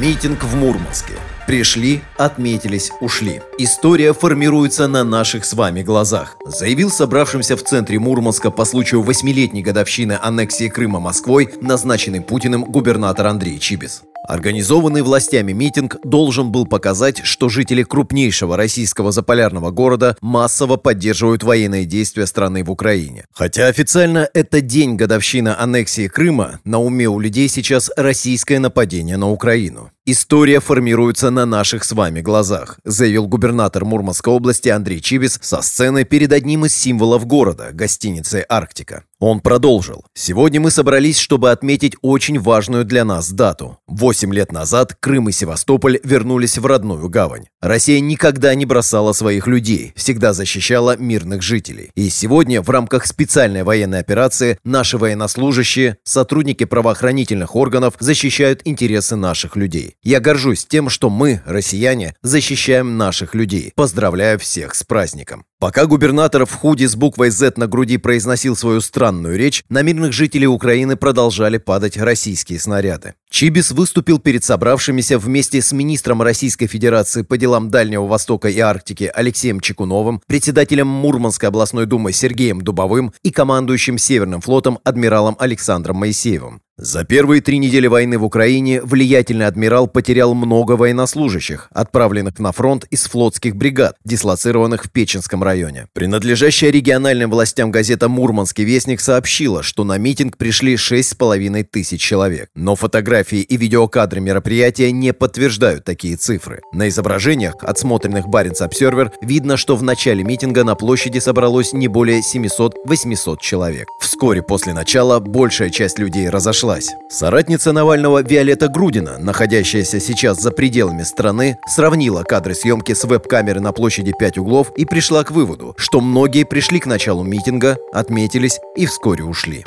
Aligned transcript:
Митинг 0.00 0.42
в 0.44 0.56
Мурманске. 0.56 1.12
Пришли, 1.46 2.00
отметились, 2.16 2.90
ушли. 3.02 3.42
История 3.58 4.14
формируется 4.14 4.88
на 4.88 5.04
наших 5.04 5.44
с 5.44 5.52
вами 5.52 5.82
глазах, 5.82 6.38
заявил 6.46 6.90
собравшимся 6.90 7.54
в 7.54 7.62
центре 7.62 7.98
Мурманска 7.98 8.50
по 8.50 8.64
случаю 8.64 9.02
восьмилетней 9.02 9.60
годовщины 9.60 10.18
аннексии 10.18 10.68
Крыма 10.68 11.00
Москвой 11.00 11.52
назначенный 11.60 12.22
Путиным 12.22 12.64
губернатор 12.64 13.26
Андрей 13.26 13.58
Чибис. 13.58 14.04
Организованный 14.28 15.02
властями 15.02 15.52
митинг 15.52 15.96
должен 16.04 16.52
был 16.52 16.66
показать, 16.66 17.24
что 17.24 17.48
жители 17.48 17.82
крупнейшего 17.82 18.56
российского 18.56 19.10
заполярного 19.10 19.70
города 19.70 20.16
массово 20.20 20.76
поддерживают 20.76 21.42
военные 21.42 21.84
действия 21.84 22.26
страны 22.26 22.62
в 22.62 22.70
Украине. 22.70 23.24
Хотя 23.32 23.66
официально 23.66 24.28
это 24.32 24.60
день 24.60 24.94
годовщины 24.94 25.48
аннексии 25.58 26.06
Крыма, 26.06 26.60
на 26.64 26.78
уме 26.78 27.08
у 27.08 27.18
людей 27.18 27.48
сейчас 27.48 27.90
российское 27.96 28.60
нападение 28.60 29.16
на 29.16 29.30
Украину. 29.30 29.90
История 30.12 30.58
формируется 30.58 31.30
на 31.30 31.46
наших 31.46 31.84
с 31.84 31.92
вами 31.92 32.20
глазах, 32.20 32.80
заявил 32.82 33.28
губернатор 33.28 33.84
Мурманской 33.84 34.32
области 34.32 34.68
Андрей 34.68 35.00
Чибис 35.00 35.38
со 35.40 35.62
сцены 35.62 36.02
перед 36.02 36.32
одним 36.32 36.66
из 36.66 36.76
символов 36.76 37.26
города, 37.26 37.68
гостиницей 37.72 38.44
«Арктика». 38.48 39.04
Он 39.20 39.40
продолжил. 39.40 40.06
«Сегодня 40.14 40.60
мы 40.62 40.70
собрались, 40.70 41.18
чтобы 41.18 41.50
отметить 41.50 41.94
очень 42.00 42.40
важную 42.40 42.86
для 42.86 43.04
нас 43.04 43.30
дату. 43.30 43.78
Восемь 43.86 44.32
лет 44.32 44.50
назад 44.50 44.96
Крым 44.98 45.28
и 45.28 45.32
Севастополь 45.32 46.00
вернулись 46.02 46.56
в 46.56 46.64
родную 46.64 47.08
гавань. 47.10 47.44
Россия 47.60 48.00
никогда 48.00 48.54
не 48.54 48.64
бросала 48.64 49.12
своих 49.12 49.46
людей, 49.46 49.92
всегда 49.94 50.32
защищала 50.32 50.96
мирных 50.96 51.42
жителей. 51.42 51.90
И 51.94 52.08
сегодня 52.08 52.62
в 52.62 52.70
рамках 52.70 53.06
специальной 53.06 53.62
военной 53.62 54.00
операции 54.00 54.58
наши 54.64 54.96
военнослужащие, 54.96 55.98
сотрудники 56.02 56.64
правоохранительных 56.64 57.54
органов 57.54 57.94
защищают 58.00 58.62
интересы 58.64 59.16
наших 59.16 59.54
людей. 59.54 59.96
Я 60.02 60.20
горжусь 60.20 60.64
тем, 60.64 60.88
что 60.88 61.10
мы, 61.10 61.42
россияне, 61.44 62.14
защищаем 62.22 62.96
наших 62.96 63.34
людей. 63.34 63.72
Поздравляю 63.74 64.38
всех 64.38 64.74
с 64.74 64.82
праздником». 64.82 65.44
Пока 65.58 65.84
губернатор 65.84 66.46
в 66.46 66.54
худи 66.54 66.86
с 66.86 66.96
буквой 66.96 67.28
«З» 67.28 67.52
на 67.56 67.66
груди 67.66 67.98
произносил 67.98 68.56
свою 68.56 68.80
странную 68.80 69.36
речь, 69.36 69.62
на 69.68 69.82
мирных 69.82 70.14
жителей 70.14 70.46
Украины 70.46 70.96
продолжали 70.96 71.58
падать 71.58 71.98
российские 71.98 72.58
снаряды. 72.58 73.12
Чибис 73.28 73.70
выступил 73.70 74.18
перед 74.18 74.42
собравшимися 74.42 75.18
вместе 75.18 75.60
с 75.60 75.72
министром 75.72 76.22
Российской 76.22 76.66
Федерации 76.66 77.20
по 77.20 77.36
делам 77.36 77.68
Дальнего 77.68 78.06
Востока 78.06 78.48
и 78.48 78.58
Арктики 78.58 79.04
Алексеем 79.12 79.60
Чекуновым, 79.60 80.22
председателем 80.26 80.86
Мурманской 80.86 81.50
областной 81.50 81.84
думы 81.84 82.12
Сергеем 82.12 82.62
Дубовым 82.62 83.12
и 83.22 83.30
командующим 83.30 83.98
Северным 83.98 84.40
флотом 84.40 84.78
адмиралом 84.82 85.36
Александром 85.38 85.96
Моисеевым. 85.96 86.62
За 86.82 87.04
первые 87.04 87.42
три 87.42 87.58
недели 87.58 87.86
войны 87.86 88.16
в 88.16 88.24
Украине 88.24 88.80
влиятельный 88.80 89.46
адмирал 89.46 89.86
потерял 89.86 90.32
много 90.32 90.78
военнослужащих, 90.78 91.68
отправленных 91.74 92.38
на 92.38 92.52
фронт 92.52 92.86
из 92.88 93.04
флотских 93.04 93.54
бригад, 93.54 93.96
дислоцированных 94.06 94.86
в 94.86 94.90
Печенском 94.90 95.42
районе. 95.42 95.88
Принадлежащая 95.92 96.70
региональным 96.70 97.30
властям 97.30 97.70
газета 97.70 98.08
«Мурманский 98.08 98.64
вестник» 98.64 99.02
сообщила, 99.02 99.62
что 99.62 99.84
на 99.84 99.98
митинг 99.98 100.38
пришли 100.38 100.76
6,5 100.76 101.64
тысяч 101.64 102.00
человек. 102.00 102.48
Но 102.54 102.76
фотографии 102.76 103.40
и 103.40 103.58
видеокадры 103.58 104.22
мероприятия 104.22 104.90
не 104.90 105.12
подтверждают 105.12 105.84
такие 105.84 106.16
цифры. 106.16 106.62
На 106.72 106.88
изображениях, 106.88 107.56
отсмотренных 107.60 108.26
Баренц 108.26 108.62
Обсервер, 108.62 109.12
видно, 109.20 109.58
что 109.58 109.76
в 109.76 109.82
начале 109.82 110.24
митинга 110.24 110.64
на 110.64 110.74
площади 110.76 111.18
собралось 111.18 111.74
не 111.74 111.88
более 111.88 112.20
700-800 112.20 113.36
человек. 113.42 113.86
Вскоре 114.00 114.42
после 114.42 114.72
начала 114.72 115.20
большая 115.20 115.68
часть 115.68 115.98
людей 115.98 116.30
разошлась 116.30 116.69
нашлась. 116.70 116.96
Соратница 117.08 117.72
Навального 117.72 118.22
Виолетта 118.22 118.68
Грудина, 118.68 119.18
находящаяся 119.18 120.00
сейчас 120.00 120.40
за 120.40 120.50
пределами 120.50 121.02
страны, 121.02 121.58
сравнила 121.66 122.22
кадры 122.22 122.54
съемки 122.54 122.94
с 122.94 123.04
веб-камеры 123.04 123.60
на 123.60 123.72
площади 123.72 124.12
5 124.18 124.38
углов 124.38 124.72
и 124.76 124.84
пришла 124.84 125.24
к 125.24 125.30
выводу, 125.30 125.74
что 125.76 126.00
многие 126.00 126.44
пришли 126.44 126.80
к 126.80 126.86
началу 126.86 127.24
митинга, 127.24 127.76
отметились 127.92 128.60
и 128.76 128.86
вскоре 128.86 129.24
ушли. 129.24 129.64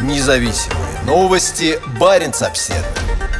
Независимые 0.00 1.02
новости. 1.04 1.78
Барин 1.98 2.32
обседный. 2.40 3.39